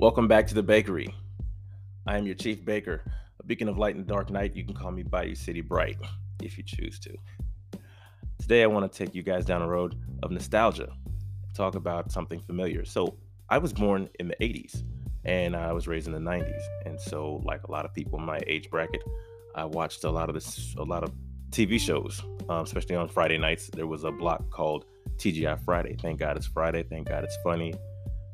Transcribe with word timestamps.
Welcome 0.00 0.28
back 0.28 0.46
to 0.46 0.54
the 0.54 0.62
bakery. 0.62 1.12
I 2.06 2.16
am 2.18 2.24
your 2.24 2.36
chief 2.36 2.64
baker, 2.64 3.02
a 3.40 3.42
beacon 3.44 3.68
of 3.68 3.78
light 3.78 3.96
in 3.96 4.00
the 4.00 4.06
dark 4.06 4.30
night. 4.30 4.54
You 4.54 4.64
can 4.64 4.72
call 4.72 4.92
me 4.92 5.02
Bayou 5.02 5.34
City 5.34 5.60
Bright 5.60 5.96
if 6.40 6.56
you 6.56 6.62
choose 6.62 7.00
to. 7.00 7.16
Today, 8.38 8.62
I 8.62 8.68
want 8.68 8.90
to 8.90 8.96
take 8.96 9.12
you 9.12 9.24
guys 9.24 9.44
down 9.44 9.60
a 9.60 9.66
road 9.66 9.96
of 10.22 10.30
nostalgia, 10.30 10.92
talk 11.52 11.74
about 11.74 12.12
something 12.12 12.38
familiar. 12.38 12.84
So, 12.84 13.16
I 13.50 13.58
was 13.58 13.72
born 13.72 14.08
in 14.20 14.28
the 14.28 14.36
80s 14.40 14.84
and 15.24 15.56
I 15.56 15.72
was 15.72 15.88
raised 15.88 16.06
in 16.06 16.12
the 16.12 16.20
90s. 16.20 16.62
And 16.86 17.00
so, 17.00 17.42
like 17.44 17.64
a 17.64 17.72
lot 17.72 17.84
of 17.84 17.92
people 17.92 18.20
in 18.20 18.24
my 18.24 18.38
age 18.46 18.70
bracket, 18.70 19.02
I 19.56 19.64
watched 19.64 20.04
a 20.04 20.10
lot 20.12 20.28
of 20.28 20.34
this, 20.36 20.76
a 20.78 20.84
lot 20.84 21.02
of 21.02 21.12
TV 21.50 21.80
shows, 21.80 22.22
um, 22.48 22.62
especially 22.62 22.94
on 22.94 23.08
Friday 23.08 23.36
nights. 23.36 23.66
There 23.66 23.88
was 23.88 24.04
a 24.04 24.12
block 24.12 24.48
called 24.50 24.84
TGI 25.16 25.58
Friday. 25.64 25.96
Thank 26.00 26.20
God 26.20 26.36
it's 26.36 26.46
Friday. 26.46 26.84
Thank 26.84 27.08
God 27.08 27.24
it's 27.24 27.36
funny. 27.42 27.74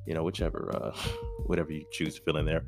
You 0.06 0.14
know, 0.14 0.22
whichever, 0.22 0.70
uh, 0.74 0.92
whatever 1.46 1.72
you 1.72 1.84
choose 1.90 2.16
to 2.16 2.22
fill 2.22 2.36
in 2.36 2.46
there. 2.46 2.64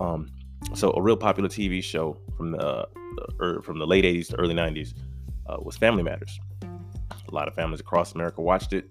Um, 0.00 0.28
so 0.74 0.92
a 0.92 1.02
real 1.02 1.16
popular 1.16 1.48
TV 1.48 1.82
show 1.82 2.16
from 2.36 2.52
the, 2.52 2.86
the 2.94 3.26
er, 3.40 3.62
from 3.62 3.78
the 3.78 3.86
late 3.86 4.04
80s 4.04 4.28
to 4.28 4.36
early 4.36 4.54
90s 4.54 4.94
uh, 5.48 5.56
was 5.60 5.76
Family 5.76 6.02
Matters. 6.02 6.38
A 6.62 7.34
lot 7.34 7.48
of 7.48 7.54
families 7.54 7.80
across 7.80 8.14
America 8.14 8.40
watched 8.40 8.72
it. 8.72 8.90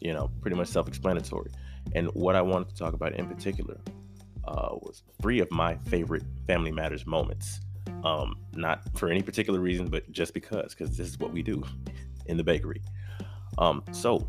You 0.00 0.12
know, 0.12 0.30
pretty 0.40 0.56
much 0.56 0.68
self-explanatory. 0.68 1.50
And 1.94 2.08
what 2.08 2.36
I 2.36 2.42
wanted 2.42 2.68
to 2.68 2.74
talk 2.76 2.94
about 2.94 3.14
in 3.14 3.26
particular 3.26 3.80
uh, 4.46 4.70
was 4.72 5.02
three 5.20 5.40
of 5.40 5.50
my 5.50 5.76
favorite 5.88 6.22
Family 6.46 6.72
Matters 6.72 7.06
moments. 7.06 7.60
Um, 8.04 8.36
not 8.54 8.82
for 8.96 9.08
any 9.08 9.22
particular 9.22 9.60
reason, 9.60 9.88
but 9.88 10.10
just 10.12 10.34
because, 10.34 10.74
because 10.74 10.96
this 10.96 11.08
is 11.08 11.18
what 11.18 11.32
we 11.32 11.42
do 11.42 11.62
in 12.26 12.36
the 12.36 12.44
bakery. 12.44 12.82
Um, 13.58 13.82
so, 13.92 14.28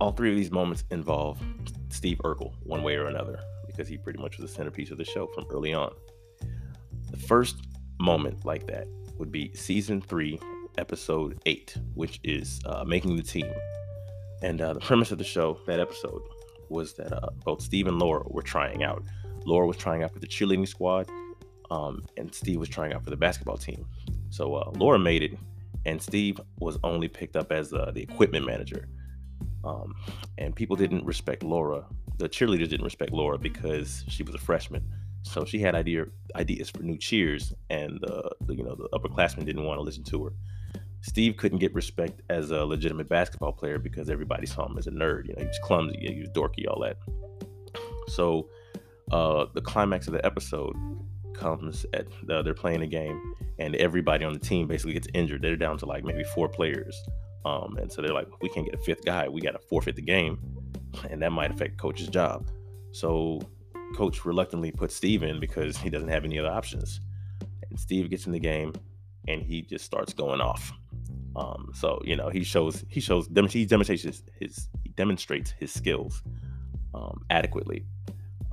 all 0.00 0.12
three 0.12 0.30
of 0.30 0.36
these 0.36 0.50
moments 0.50 0.84
involve 0.90 1.40
Steve 1.88 2.18
Urkel, 2.24 2.52
one 2.62 2.82
way 2.82 2.96
or 2.96 3.06
another, 3.06 3.40
because 3.66 3.88
he 3.88 3.96
pretty 3.96 4.20
much 4.20 4.38
was 4.38 4.50
the 4.50 4.56
centerpiece 4.56 4.90
of 4.90 4.98
the 4.98 5.04
show 5.04 5.26
from 5.28 5.44
early 5.50 5.72
on. 5.74 5.92
The 7.10 7.16
first 7.16 7.56
moment 7.98 8.44
like 8.44 8.66
that 8.66 8.86
would 9.18 9.32
be 9.32 9.54
season 9.54 10.00
three, 10.00 10.38
episode 10.78 11.40
eight, 11.46 11.76
which 11.94 12.20
is 12.22 12.60
uh, 12.66 12.84
making 12.84 13.16
the 13.16 13.22
team. 13.22 13.50
And 14.42 14.60
uh, 14.60 14.74
the 14.74 14.80
premise 14.80 15.10
of 15.12 15.18
the 15.18 15.24
show, 15.24 15.58
that 15.66 15.80
episode, 15.80 16.20
was 16.68 16.94
that 16.94 17.12
uh, 17.12 17.30
both 17.44 17.62
Steve 17.62 17.86
and 17.86 17.98
Laura 17.98 18.24
were 18.26 18.42
trying 18.42 18.82
out. 18.82 19.02
Laura 19.44 19.66
was 19.66 19.76
trying 19.76 20.02
out 20.02 20.12
for 20.12 20.18
the 20.18 20.26
cheerleading 20.26 20.66
squad, 20.66 21.08
um, 21.70 22.02
and 22.16 22.34
Steve 22.34 22.58
was 22.58 22.68
trying 22.68 22.92
out 22.92 23.04
for 23.04 23.10
the 23.10 23.16
basketball 23.16 23.56
team. 23.56 23.86
So 24.30 24.54
uh, 24.54 24.70
Laura 24.74 24.98
made 24.98 25.22
it, 25.22 25.38
and 25.84 26.02
Steve 26.02 26.40
was 26.58 26.78
only 26.82 27.08
picked 27.08 27.36
up 27.36 27.52
as 27.52 27.72
uh, 27.72 27.92
the 27.94 28.02
equipment 28.02 28.44
manager. 28.44 28.88
Um, 29.66 29.94
and 30.38 30.54
people 30.54 30.76
didn't 30.76 31.04
respect 31.04 31.42
Laura. 31.42 31.84
The 32.18 32.28
cheerleaders 32.28 32.68
didn't 32.68 32.84
respect 32.84 33.12
Laura 33.12 33.36
because 33.38 34.04
she 34.08 34.22
was 34.22 34.34
a 34.34 34.38
freshman. 34.38 34.84
So 35.22 35.44
she 35.44 35.58
had 35.58 35.74
idea 35.74 36.06
ideas 36.36 36.70
for 36.70 36.82
new 36.82 36.96
cheers, 36.96 37.52
and 37.68 38.02
uh, 38.04 38.30
the 38.42 38.54
you 38.54 38.62
know 38.62 38.76
the 38.76 38.88
upperclassmen 38.90 39.44
didn't 39.44 39.64
want 39.64 39.78
to 39.78 39.82
listen 39.82 40.04
to 40.04 40.24
her. 40.26 40.32
Steve 41.00 41.36
couldn't 41.36 41.58
get 41.58 41.74
respect 41.74 42.22
as 42.30 42.50
a 42.50 42.64
legitimate 42.64 43.08
basketball 43.08 43.52
player 43.52 43.78
because 43.78 44.08
everybody 44.08 44.46
saw 44.46 44.66
him 44.66 44.78
as 44.78 44.86
a 44.86 44.90
nerd. 44.90 45.28
You 45.28 45.34
know, 45.34 45.42
he 45.42 45.46
was 45.46 45.58
clumsy, 45.62 45.98
he 46.00 46.20
was 46.20 46.28
dorky, 46.30 46.66
all 46.68 46.80
that. 46.82 46.98
So 48.08 48.48
uh, 49.10 49.46
the 49.52 49.60
climax 49.60 50.06
of 50.06 50.14
the 50.14 50.24
episode 50.24 50.76
comes 51.32 51.84
at 51.92 52.06
uh, 52.30 52.42
they're 52.42 52.54
playing 52.54 52.82
a 52.82 52.86
game, 52.86 53.20
and 53.58 53.74
everybody 53.76 54.24
on 54.24 54.32
the 54.32 54.38
team 54.38 54.66
basically 54.66 54.94
gets 54.94 55.08
injured. 55.12 55.42
They're 55.42 55.56
down 55.56 55.78
to 55.78 55.86
like 55.86 56.04
maybe 56.04 56.24
four 56.24 56.48
players, 56.48 57.00
um, 57.46 57.76
and 57.76 57.92
so 57.92 58.02
they're 58.02 58.12
like, 58.12 58.26
we 58.42 58.48
can't 58.48 58.66
get 58.66 58.74
a 58.74 58.82
fifth 58.82 59.04
guy. 59.04 59.28
We 59.28 59.40
got 59.40 59.52
to 59.52 59.60
forfeit 59.60 59.94
the 59.94 60.02
game, 60.02 60.40
and 61.08 61.22
that 61.22 61.30
might 61.30 61.52
affect 61.52 61.78
coach's 61.78 62.08
job. 62.08 62.50
So 62.90 63.40
coach 63.94 64.24
reluctantly 64.24 64.72
puts 64.72 64.96
Steve 64.96 65.22
in 65.22 65.38
because 65.38 65.76
he 65.76 65.88
doesn't 65.88 66.08
have 66.08 66.24
any 66.24 66.40
other 66.40 66.50
options. 66.50 67.00
And 67.70 67.78
Steve 67.78 68.10
gets 68.10 68.26
in 68.26 68.32
the 68.32 68.40
game, 68.40 68.74
and 69.28 69.42
he 69.42 69.62
just 69.62 69.84
starts 69.84 70.12
going 70.12 70.40
off. 70.40 70.72
Um, 71.36 71.70
so 71.72 72.00
you 72.04 72.16
know 72.16 72.30
he 72.30 72.42
shows 72.42 72.84
he 72.88 72.98
shows 72.98 73.28
he 73.50 73.64
demonstrates 73.64 74.02
his, 74.02 74.22
his 74.40 74.68
he 74.82 74.88
demonstrates 74.90 75.52
his 75.52 75.72
skills 75.72 76.24
um, 76.94 77.22
adequately. 77.30 77.86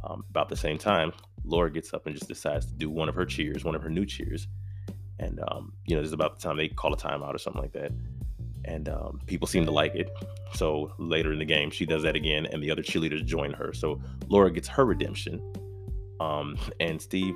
Um, 0.04 0.24
about 0.30 0.50
the 0.50 0.58
same 0.58 0.78
time, 0.78 1.14
Laura 1.46 1.72
gets 1.72 1.96
up 1.96 2.06
and 2.06 2.14
just 2.14 2.28
decides 2.28 2.68
to 2.68 2.74
do 2.74 2.92
one 2.92 3.10
of 3.10 3.16
her 3.16 3.26
cheers, 3.26 3.64
one 3.64 3.74
of 3.74 3.82
her 3.82 3.90
new 3.90 4.06
cheers, 4.06 4.48
and 5.18 5.40
um, 5.48 5.74
you 5.86 5.96
know 5.96 6.02
this 6.02 6.10
is 6.10 6.14
about 6.14 6.38
the 6.38 6.44
time 6.44 6.58
they 6.58 6.68
call 6.68 6.94
a 6.94 6.98
timeout 6.98 7.34
or 7.34 7.40
something 7.40 7.62
like 7.62 7.72
that 7.72 7.92
and 8.66 8.90
um, 8.90 9.20
people 9.26 9.48
seem 9.48 9.66
to 9.66 9.72
like 9.72 9.96
it. 9.96 10.10
So 10.54 10.94
later 10.98 11.34
in 11.34 11.40
the 11.40 11.46
game, 11.46 11.72
she 11.72 11.86
does 11.86 12.04
that 12.04 12.16
again, 12.16 12.46
and 12.46 12.62
the 12.62 12.72
other 12.72 12.84
cheerleaders 12.84 13.26
join 13.26 13.54
her. 13.54 13.74
So 13.74 14.02
Laura 14.28 14.52
gets 14.52 14.68
her 14.70 14.86
redemption, 14.86 15.42
um, 16.20 16.58
and 16.80 17.02
Steve 17.02 17.36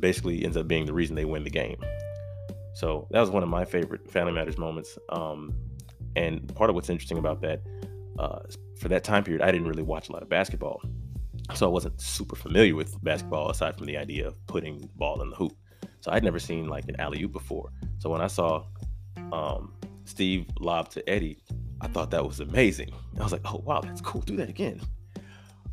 basically 0.00 0.44
ends 0.44 0.56
up 0.56 0.66
being 0.66 0.86
the 0.86 0.92
reason 0.92 1.14
they 1.16 1.24
win 1.24 1.44
the 1.44 1.50
game. 1.50 1.76
So 2.74 3.06
that 3.10 3.20
was 3.20 3.30
one 3.30 3.42
of 3.42 3.48
my 3.48 3.64
favorite 3.64 4.10
Family 4.10 4.32
Matters 4.32 4.58
moments. 4.58 4.98
Um, 5.08 5.54
and 6.16 6.52
part 6.54 6.70
of 6.70 6.76
what's 6.76 6.90
interesting 6.90 7.18
about 7.18 7.40
that, 7.42 7.62
uh, 8.18 8.40
for 8.78 8.88
that 8.88 9.04
time 9.04 9.24
period, 9.24 9.42
I 9.42 9.50
didn't 9.50 9.68
really 9.68 9.82
watch 9.82 10.08
a 10.08 10.12
lot 10.12 10.22
of 10.22 10.28
basketball, 10.28 10.80
so 11.54 11.66
I 11.66 11.68
wasn't 11.68 12.00
super 12.00 12.36
familiar 12.36 12.74
with 12.74 13.02
basketball 13.02 13.50
aside 13.50 13.76
from 13.76 13.86
the 13.86 13.96
idea 13.96 14.26
of 14.26 14.46
putting 14.46 14.80
the 14.80 14.88
ball 14.96 15.20
in 15.22 15.30
the 15.30 15.36
hoop. 15.36 15.52
So 16.00 16.12
I'd 16.12 16.24
never 16.24 16.38
seen 16.38 16.68
like 16.68 16.88
an 16.88 17.00
alley 17.00 17.22
oop 17.22 17.32
before. 17.32 17.70
So 17.98 18.10
when 18.10 18.20
I 18.20 18.26
saw 18.26 18.64
um, 19.32 19.72
Steve 20.04 20.46
lobbed 20.60 20.92
to 20.92 21.08
Eddie, 21.08 21.38
I 21.80 21.88
thought 21.88 22.10
that 22.10 22.24
was 22.24 22.40
amazing. 22.40 22.90
I 23.18 23.22
was 23.22 23.32
like, 23.32 23.42
oh 23.44 23.62
wow, 23.64 23.80
that's 23.80 24.00
cool. 24.00 24.22
Do 24.22 24.36
that 24.36 24.48
again. 24.48 24.80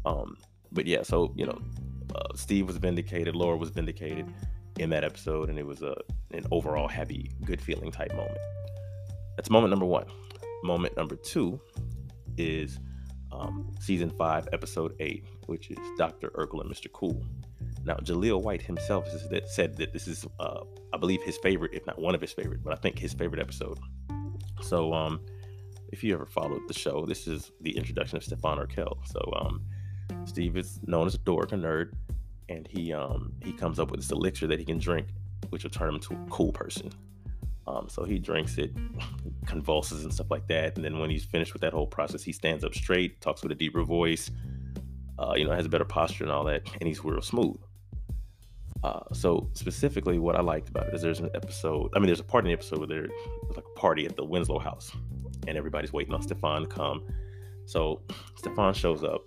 Um, 0.05 0.37
but 0.71 0.85
yeah, 0.85 1.03
so 1.03 1.33
you 1.35 1.45
know, 1.45 1.61
uh, 2.15 2.35
Steve 2.35 2.67
was 2.67 2.77
vindicated, 2.77 3.35
Laura 3.35 3.57
was 3.57 3.69
vindicated 3.69 4.27
in 4.79 4.89
that 4.89 5.03
episode, 5.03 5.49
and 5.49 5.59
it 5.59 5.65
was 5.65 5.81
a 5.81 5.95
an 6.31 6.45
overall 6.51 6.87
happy, 6.87 7.31
good 7.45 7.61
feeling 7.61 7.91
type 7.91 8.13
moment. 8.13 8.37
That's 9.35 9.49
moment 9.49 9.71
number 9.71 9.85
one. 9.85 10.05
Moment 10.63 10.95
number 10.97 11.15
two 11.15 11.59
is 12.37 12.79
um, 13.31 13.73
season 13.79 14.09
five, 14.09 14.47
episode 14.53 14.93
eight, 14.99 15.25
which 15.45 15.69
is 15.71 15.77
Dr. 15.97 16.29
Urkel 16.31 16.61
and 16.61 16.69
Mr. 16.69 16.91
Cool. 16.91 17.23
Now, 17.83 17.95
Jaleel 17.95 18.41
White 18.41 18.61
himself 18.61 19.07
said 19.47 19.77
that 19.77 19.93
this 19.93 20.07
is, 20.07 20.25
uh, 20.39 20.61
I 20.93 20.97
believe, 20.97 21.21
his 21.23 21.37
favorite, 21.37 21.71
if 21.73 21.85
not 21.87 21.99
one 21.99 22.13
of 22.13 22.21
his 22.21 22.31
favorite, 22.31 22.63
but 22.63 22.73
I 22.73 22.75
think 22.75 22.99
his 22.99 23.13
favorite 23.13 23.41
episode. 23.41 23.79
So, 24.61 24.94
um, 24.94 25.22
if 25.91 26.03
you 26.03 26.13
ever 26.13 26.25
followed 26.25 26.67
the 26.67 26.73
show, 26.73 27.05
this 27.05 27.27
is 27.27 27.51
the 27.61 27.75
introduction 27.75 28.17
of 28.17 28.23
Stefan 28.23 28.57
Urkel. 28.57 28.97
So, 29.05 29.19
um, 29.35 29.61
Steve 30.25 30.57
is 30.57 30.79
known 30.85 31.07
as 31.07 31.16
a 31.16 31.19
dork, 31.19 31.51
a 31.51 31.55
nerd, 31.55 31.94
and 32.49 32.67
he 32.67 32.94
um, 32.94 33.33
he 33.44 33.53
comes 33.53 33.79
up 33.79 33.91
with 33.91 33.99
this 33.99 34.11
elixir 34.11 34.47
that 34.47 34.59
he 34.59 34.66
can 34.66 34.77
drink, 34.77 35.07
which 35.49 35.63
will 35.63 35.72
turn 35.72 35.89
him 35.89 35.95
into 35.95 36.13
a 36.13 36.29
cool 36.29 36.51
person. 36.51 36.91
Um, 37.67 37.88
so 37.89 38.03
he 38.03 38.17
drinks 38.19 38.57
it, 38.57 38.72
convulses 39.45 40.03
and 40.03 40.13
stuff 40.13 40.31
like 40.31 40.47
that, 40.47 40.75
and 40.75 40.83
then 40.83 40.99
when 40.99 41.09
he's 41.09 41.25
finished 41.25 41.53
with 41.53 41.61
that 41.61 41.73
whole 41.73 41.88
process, 41.88 42.23
he 42.23 42.31
stands 42.31 42.63
up 42.63 42.73
straight, 42.73 43.22
talks 43.22 43.43
with 43.43 43.51
a 43.51 43.55
deeper 43.55 43.83
voice, 43.83 44.31
uh, 45.19 45.33
you 45.35 45.45
know, 45.45 45.51
has 45.51 45.66
a 45.66 45.69
better 45.69 45.85
posture 45.85 46.23
and 46.23 46.33
all 46.33 46.43
that, 46.45 46.63
and 46.79 46.88
he's 46.88 47.03
real 47.03 47.22
smooth. 47.22 47.57
Uh, 48.83 48.99
so 49.13 49.47
specifically, 49.53 50.17
what 50.17 50.35
I 50.35 50.41
liked 50.41 50.69
about 50.69 50.87
it 50.87 50.95
is 50.95 51.01
there's 51.01 51.19
an 51.19 51.29
episode. 51.35 51.91
I 51.95 51.99
mean, 51.99 52.07
there's 52.07 52.19
a 52.19 52.23
part 52.23 52.45
in 52.45 52.47
the 52.47 52.53
episode 52.53 52.79
where 52.79 52.87
there's 52.87 53.11
like 53.55 53.65
a 53.65 53.79
party 53.79 54.05
at 54.05 54.15
the 54.15 54.25
Winslow 54.25 54.59
house, 54.59 54.91
and 55.47 55.57
everybody's 55.57 55.93
waiting 55.93 56.13
on 56.13 56.21
Stefan 56.21 56.63
to 56.63 56.67
come. 56.67 57.05
So 57.65 58.01
Stefan 58.35 58.73
shows 58.73 59.03
up. 59.03 59.23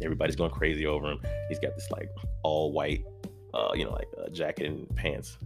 Everybody's 0.00 0.36
going 0.36 0.50
crazy 0.52 0.86
over 0.86 1.10
him. 1.10 1.20
He's 1.48 1.58
got 1.58 1.74
this 1.74 1.90
like 1.90 2.08
all 2.44 2.72
white, 2.72 3.04
uh, 3.52 3.70
you 3.74 3.84
know, 3.84 3.92
like 3.92 4.08
a 4.24 4.30
jacket 4.30 4.66
and 4.66 4.94
pants, 4.94 5.38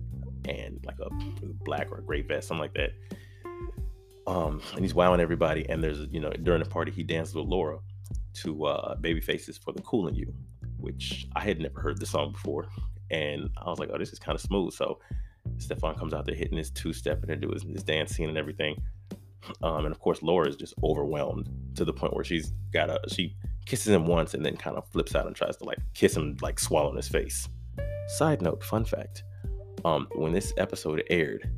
and 0.47 0.79
like 0.85 0.99
a 1.01 1.09
black 1.65 1.91
or 1.91 1.99
a 1.99 2.03
gray 2.03 2.21
vest, 2.21 2.49
something 2.49 2.61
like 2.61 2.75
that. 2.75 2.93
Um, 4.27 4.61
and 4.75 4.85
he's 4.85 4.95
wowing 4.95 5.21
everybody. 5.21 5.67
And 5.69 5.83
there's, 5.83 6.01
you 6.11 6.21
know, 6.21 6.31
during 6.31 6.63
the 6.63 6.69
party, 6.69 6.91
he 6.91 7.03
dances 7.03 7.35
with 7.35 7.47
Laura 7.47 7.79
to 8.43 8.67
uh, 8.67 8.97
Babyface's 8.97 9.57
for 9.57 9.73
the 9.73 9.81
Cool 9.83 10.09
in 10.09 10.15
You, 10.17 10.35
which 10.79 11.29
I 11.35 11.41
had 11.41 11.61
never 11.61 11.81
heard 11.81 11.99
the 11.99 12.07
song 12.07 12.33
before 12.33 12.67
and 13.11 13.51
I 13.57 13.69
was 13.69 13.79
like, 13.79 13.91
oh, 13.93 13.99
this 13.99 14.13
is 14.13 14.19
kind 14.19 14.35
of 14.35 14.41
smooth. 14.41 14.73
So 14.73 14.99
Stefan 15.59 15.95
comes 15.97 16.13
out 16.13 16.27
there 16.27 16.35
hitting 16.35 16.59
his 16.59 16.71
two 16.71 16.93
step 16.93 17.23
and 17.23 17.31
into 17.31 17.49
his, 17.49 17.63
his 17.63 17.83
dance 17.83 18.13
scene 18.15 18.29
and 18.29 18.39
everything. 18.39 18.83
Um, 19.63 19.85
and 19.85 19.93
of 19.93 20.01
course, 20.01 20.23
Laura 20.23 20.49
is 20.49 20.57
just 20.57 20.75
overwhelmed 20.83 21.49
to 21.77 21.85
the 21.85 21.93
point 21.93 22.15
where 22.15 22.25
she's 22.25 22.53
got 22.73 22.91
a 22.91 22.99
she 23.09 23.37
kisses 23.65 23.89
him 23.89 24.07
once 24.07 24.35
and 24.35 24.45
then 24.45 24.57
kind 24.57 24.77
of 24.77 24.89
flips 24.89 25.15
out 25.15 25.27
and 25.27 25.37
tries 25.37 25.57
to 25.59 25.65
like 25.65 25.79
kiss 25.95 26.17
him, 26.17 26.37
like 26.41 26.59
swallowing 26.59 26.97
his 26.97 27.09
face. 27.09 27.49
Side 28.09 28.43
note, 28.43 28.63
fun 28.63 28.85
fact: 28.85 29.23
um, 29.85 30.09
when 30.17 30.33
this 30.33 30.53
episode 30.57 31.03
aired, 31.11 31.49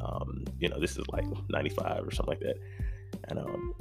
um, 0.00 0.44
you 0.58 0.68
know, 0.68 0.78
this 0.78 0.96
is 0.98 1.06
like 1.08 1.24
'95 1.48 2.06
or 2.06 2.10
something 2.10 2.32
like 2.32 2.40
that, 2.40 2.56
and 3.28 3.38
um, 3.38 3.74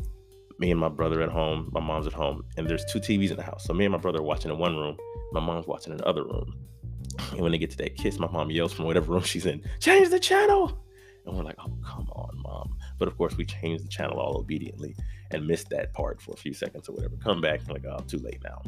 me 0.60 0.72
and 0.72 0.80
my 0.80 0.90
brother 0.90 1.22
at 1.22 1.30
home, 1.30 1.70
my 1.72 1.80
mom's 1.80 2.08
at 2.08 2.14
home, 2.14 2.44
and 2.58 2.70
there's 2.70 2.86
two 2.86 3.00
TVs 3.00 3.32
in 3.32 3.38
the 3.38 3.44
house. 3.44 3.66
So 3.66 3.74
me 3.74 3.86
and 3.86 3.92
my 3.92 3.98
brother 3.98 4.20
are 4.20 4.24
watching 4.24 4.52
in 4.52 4.58
one 4.58 4.76
room, 4.76 4.98
my 5.32 5.40
mom's 5.40 5.68
watching 5.68 5.92
in 5.92 5.98
the 5.98 6.06
other 6.06 6.24
room. 6.24 6.54
And 7.32 7.42
when 7.42 7.52
they 7.52 7.58
get 7.58 7.72
to 7.72 7.78
that 7.78 7.96
kiss, 7.96 8.20
my 8.20 8.28
mom 8.28 8.52
yells 8.52 8.74
from 8.74 8.86
whatever 8.86 9.12
room 9.12 9.24
she's 9.24 9.46
in, 9.46 9.64
change 9.80 10.10
the 10.10 10.20
channel. 10.20 10.78
And 11.26 11.36
we're 11.36 11.44
like, 11.44 11.58
oh, 11.60 11.78
come 11.86 12.10
on, 12.14 12.42
mom. 12.42 12.78
But 12.98 13.08
of 13.08 13.18
course, 13.18 13.36
we 13.36 13.46
changed 13.46 13.84
the 13.84 13.90
channel 13.90 14.20
all 14.20 14.38
obediently 14.38 14.96
and 15.32 15.46
missed 15.46 15.70
that 15.70 15.94
part 15.94 16.22
for 16.22 16.34
a 16.34 16.38
few 16.38 16.54
seconds 16.54 16.88
or 16.88 16.94
whatever. 16.94 17.18
Come 17.18 17.42
back, 17.42 17.60
and 17.60 17.70
like, 17.70 17.86
oh, 17.86 18.00
too 18.08 18.20
late 18.20 18.42
now. 18.44 18.62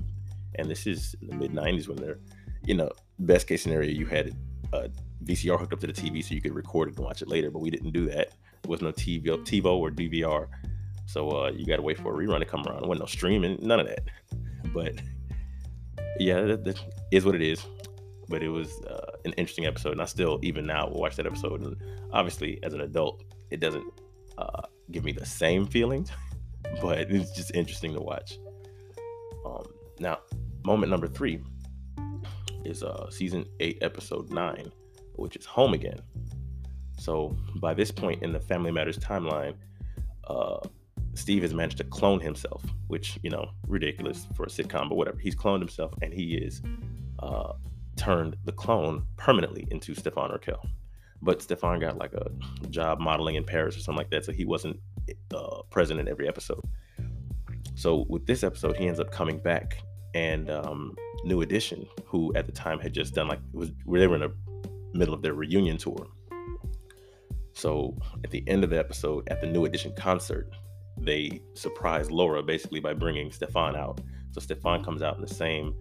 And 0.55 0.69
this 0.69 0.85
is 0.85 1.15
in 1.21 1.29
the 1.29 1.35
mid 1.35 1.53
90s 1.53 1.87
when 1.87 1.97
they're, 1.97 2.19
you 2.65 2.73
know, 2.73 2.91
best 3.19 3.47
case 3.47 3.63
scenario, 3.63 3.89
you 3.89 4.05
had 4.05 4.35
a 4.73 4.89
VCR 5.23 5.59
hooked 5.59 5.73
up 5.73 5.79
to 5.79 5.87
the 5.87 5.93
TV 5.93 6.23
so 6.23 6.33
you 6.33 6.41
could 6.41 6.53
record 6.53 6.89
it 6.89 6.95
and 6.95 7.05
watch 7.05 7.21
it 7.21 7.27
later, 7.27 7.49
but 7.49 7.59
we 7.59 7.69
didn't 7.69 7.91
do 7.91 8.05
that. 8.07 8.33
There 8.61 8.69
was 8.69 8.81
no 8.81 8.91
TV, 8.91 9.23
TiVo 9.25 9.77
or 9.77 9.89
DVR. 9.89 10.47
So 11.05 11.29
uh, 11.29 11.51
you 11.51 11.65
got 11.65 11.77
to 11.77 11.81
wait 11.81 11.97
for 11.97 12.13
a 12.13 12.25
rerun 12.25 12.39
to 12.39 12.45
come 12.45 12.65
around. 12.67 12.81
There 12.81 12.89
wasn't 12.89 13.01
no 13.01 13.11
streaming, 13.11 13.57
none 13.61 13.79
of 13.79 13.87
that. 13.87 14.01
But 14.73 14.95
yeah, 16.19 16.41
that, 16.41 16.63
that 16.65 16.79
is 17.11 17.25
what 17.25 17.35
it 17.35 17.41
is. 17.41 17.65
But 18.29 18.43
it 18.43 18.49
was 18.49 18.79
uh, 18.83 19.17
an 19.25 19.33
interesting 19.33 19.65
episode, 19.65 19.93
and 19.93 20.01
I 20.01 20.05
still, 20.05 20.39
even 20.43 20.65
now, 20.65 20.87
watch 20.87 21.17
that 21.17 21.25
episode. 21.25 21.61
And 21.61 21.75
obviously, 22.13 22.59
as 22.63 22.73
an 22.73 22.81
adult, 22.81 23.23
it 23.49 23.59
doesn't 23.59 23.85
uh, 24.37 24.61
give 24.91 25.03
me 25.03 25.11
the 25.11 25.25
same 25.25 25.65
feelings, 25.65 26.11
but 26.81 26.99
it's 26.99 27.31
just 27.31 27.53
interesting 27.55 27.93
to 27.93 27.99
watch. 27.99 28.37
Um, 29.45 29.65
now, 29.99 30.19
moment 30.63 30.91
number 30.91 31.07
three 31.07 31.41
is 32.65 32.83
uh, 32.83 33.09
season 33.09 33.45
eight, 33.59 33.79
episode 33.81 34.31
nine, 34.31 34.71
which 35.15 35.35
is 35.35 35.45
Home 35.45 35.73
Again. 35.73 35.99
So 36.97 37.35
by 37.55 37.73
this 37.73 37.91
point 37.91 38.21
in 38.23 38.33
the 38.33 38.39
Family 38.39 38.71
Matters 38.71 38.97
timeline, 38.97 39.55
uh, 40.27 40.59
Steve 41.15 41.41
has 41.41 41.53
managed 41.53 41.77
to 41.77 41.83
clone 41.83 42.19
himself, 42.19 42.63
which, 42.87 43.17
you 43.23 43.29
know, 43.29 43.49
ridiculous 43.67 44.27
for 44.35 44.43
a 44.43 44.47
sitcom, 44.47 44.89
but 44.89 44.95
whatever. 44.95 45.17
He's 45.17 45.35
cloned 45.35 45.59
himself 45.59 45.93
and 46.01 46.13
he 46.13 46.35
is 46.35 46.61
uh, 47.19 47.53
turned 47.99 48.37
the 48.45 48.51
clone 48.53 49.05
permanently 49.17 49.67
into 49.71 49.93
Stefan 49.93 50.31
Urkel. 50.31 50.65
But 51.21 51.41
Stefan 51.41 51.79
got 51.79 51.97
like 51.97 52.13
a 52.13 52.31
job 52.69 52.99
modeling 52.99 53.35
in 53.35 53.43
Paris 53.43 53.75
or 53.75 53.81
something 53.81 53.97
like 53.97 54.09
that, 54.11 54.23
so 54.23 54.31
he 54.31 54.45
wasn't 54.45 54.79
uh, 55.35 55.63
present 55.69 55.99
in 55.99 56.07
every 56.07 56.27
episode. 56.27 56.63
So 57.75 58.05
with 58.07 58.25
this 58.25 58.43
episode, 58.43 58.77
he 58.77 58.87
ends 58.87 59.01
up 59.01 59.11
coming 59.11 59.37
back, 59.37 59.81
and 60.13 60.49
um, 60.49 60.95
New 61.25 61.41
Edition, 61.41 61.85
who 62.05 62.33
at 62.35 62.45
the 62.45 62.53
time 62.53 62.79
had 62.79 62.93
just 62.93 63.13
done 63.13 63.27
like 63.27 63.41
was 63.51 63.71
where 63.83 63.99
they 63.99 64.07
were 64.07 64.15
in 64.15 64.21
the 64.21 64.33
middle 64.93 65.13
of 65.13 65.21
their 65.21 65.33
reunion 65.33 65.77
tour. 65.77 66.07
So 67.51 67.97
at 68.23 68.31
the 68.31 68.47
end 68.47 68.63
of 68.63 68.69
the 68.69 68.79
episode, 68.79 69.27
at 69.27 69.41
the 69.41 69.47
New 69.47 69.65
Edition 69.65 69.93
concert, 69.97 70.49
they 70.97 71.41
surprise 71.53 72.09
Laura 72.09 72.41
basically 72.41 72.79
by 72.79 72.93
bringing 72.93 73.29
Stefan 73.29 73.75
out. 73.75 73.99
So 74.31 74.39
Stefan 74.39 74.85
comes 74.85 75.01
out 75.01 75.15
in 75.15 75.21
the 75.21 75.33
same 75.33 75.75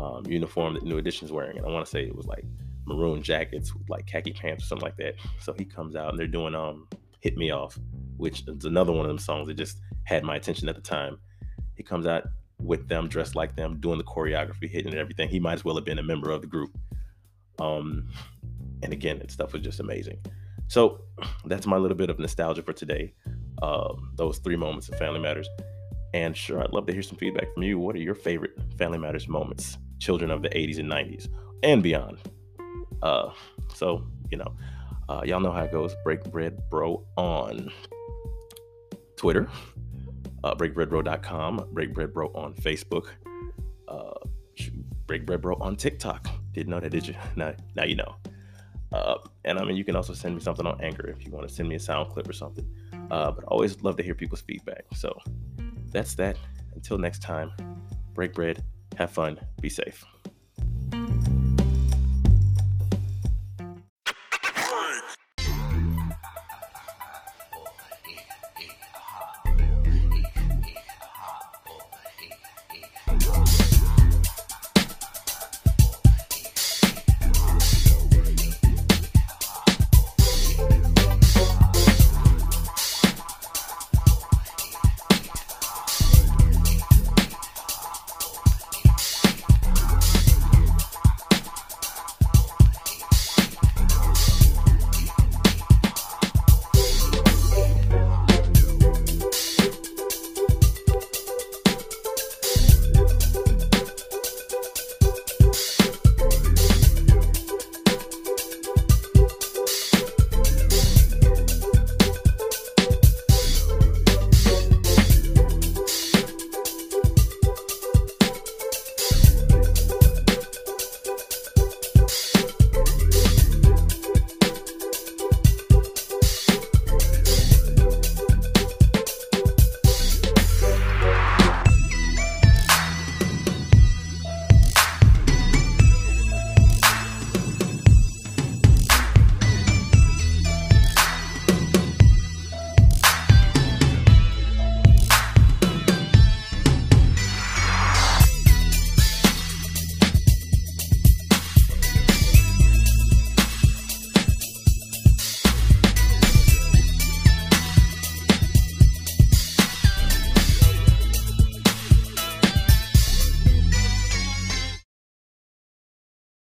um, 0.00 0.24
uniform 0.26 0.74
that 0.74 0.84
New 0.84 0.98
Edition's 0.98 1.32
wearing, 1.32 1.58
and 1.58 1.66
I 1.66 1.70
want 1.70 1.84
to 1.84 1.90
say 1.90 2.02
it 2.02 2.14
was 2.14 2.26
like 2.26 2.44
maroon 2.86 3.22
jackets 3.22 3.74
with 3.74 3.88
like 3.88 4.06
khaki 4.06 4.32
pants 4.32 4.64
or 4.64 4.66
something 4.66 4.84
like 4.84 4.96
that. 4.96 5.14
So 5.40 5.52
he 5.52 5.64
comes 5.64 5.94
out 5.94 6.10
and 6.10 6.18
they're 6.18 6.26
doing 6.26 6.54
um 6.54 6.88
"Hit 7.20 7.36
Me 7.36 7.50
Off," 7.50 7.78
which 8.16 8.44
is 8.46 8.64
another 8.64 8.92
one 8.92 9.02
of 9.02 9.08
them 9.08 9.18
songs 9.18 9.48
that 9.48 9.54
just 9.54 9.78
had 10.04 10.24
my 10.24 10.36
attention 10.36 10.68
at 10.68 10.74
the 10.74 10.80
time. 10.80 11.18
He 11.74 11.82
comes 11.82 12.06
out 12.06 12.24
with 12.60 12.88
them, 12.88 13.08
dressed 13.08 13.34
like 13.34 13.56
them, 13.56 13.80
doing 13.80 13.98
the 13.98 14.04
choreography, 14.04 14.68
hitting 14.70 14.92
and 14.92 15.00
everything. 15.00 15.28
He 15.28 15.40
might 15.40 15.54
as 15.54 15.64
well 15.64 15.76
have 15.76 15.84
been 15.84 15.98
a 15.98 16.02
member 16.02 16.30
of 16.30 16.42
the 16.42 16.46
group. 16.46 16.76
Um, 17.58 18.08
and 18.82 18.92
again, 18.92 19.18
that 19.18 19.30
stuff 19.30 19.52
was 19.52 19.62
just 19.62 19.80
amazing. 19.80 20.18
So 20.68 21.00
that's 21.44 21.66
my 21.66 21.76
little 21.76 21.96
bit 21.96 22.10
of 22.10 22.18
nostalgia 22.18 22.62
for 22.62 22.72
today 22.72 23.12
uh, 23.62 23.94
those 24.16 24.38
three 24.38 24.56
moments 24.56 24.88
of 24.88 24.98
Family 24.98 25.20
Matters. 25.20 25.48
And 26.12 26.36
sure, 26.36 26.62
I'd 26.62 26.72
love 26.72 26.86
to 26.86 26.92
hear 26.92 27.02
some 27.02 27.18
feedback 27.18 27.52
from 27.54 27.62
you. 27.62 27.78
What 27.78 27.94
are 27.94 28.00
your 28.00 28.14
favorite 28.14 28.52
Family 28.78 28.98
Matters 28.98 29.28
moments, 29.28 29.78
children 30.00 30.30
of 30.30 30.42
the 30.42 30.48
80s 30.48 30.78
and 30.78 30.90
90s 30.90 31.28
and 31.62 31.82
beyond? 31.82 32.18
Uh, 33.02 33.30
so, 33.74 34.04
you 34.30 34.38
know, 34.38 34.54
uh, 35.08 35.22
y'all 35.24 35.40
know 35.40 35.52
how 35.52 35.62
it 35.62 35.72
goes. 35.72 35.94
Break 36.04 36.24
Bread 36.24 36.58
Bro 36.70 37.04
on 37.16 37.70
Twitter, 39.16 39.48
uh, 40.44 40.54
breakbreadbro.com, 40.54 41.68
Break 41.72 41.94
Bread 41.94 42.12
Bro 42.12 42.28
on 42.34 42.54
Facebook, 42.54 43.08
uh, 43.88 44.12
Break 45.06 45.26
Bread 45.26 45.40
Bro 45.40 45.56
on 45.56 45.76
TikTok. 45.76 46.28
Didn't 46.52 46.70
know 46.70 46.80
that, 46.80 46.90
did 46.90 47.06
you? 47.06 47.14
Now, 47.36 47.54
now 47.74 47.84
you 47.84 47.96
know. 47.96 48.16
Uh, 48.92 49.18
and 49.44 49.58
I 49.58 49.64
mean, 49.64 49.76
you 49.76 49.84
can 49.84 49.94
also 49.94 50.14
send 50.14 50.34
me 50.34 50.40
something 50.40 50.66
on 50.66 50.80
Anchor 50.80 51.08
if 51.08 51.24
you 51.24 51.30
want 51.30 51.48
to 51.48 51.54
send 51.54 51.68
me 51.68 51.76
a 51.76 51.80
sound 51.80 52.10
clip 52.10 52.28
or 52.28 52.32
something. 52.32 52.66
Uh, 53.10 53.30
but 53.30 53.44
I 53.44 53.46
always 53.48 53.80
love 53.82 53.96
to 53.96 54.02
hear 54.02 54.14
people's 54.14 54.40
feedback. 54.40 54.84
So 54.94 55.16
that's 55.90 56.14
that. 56.16 56.36
Until 56.74 56.98
next 56.98 57.20
time, 57.20 57.52
break 58.14 58.34
bread, 58.34 58.64
have 59.00 59.10
fun, 59.10 59.40
be 59.60 59.70
safe. 59.70 60.04